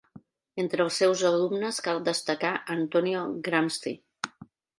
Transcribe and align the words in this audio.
Entre 0.61 0.81
els 0.85 0.95
seus 1.01 1.21
alumnes 1.29 1.81
cal 1.89 2.01
destacar 2.07 2.55
Antonio 2.77 3.23
Gramsci. 3.51 3.95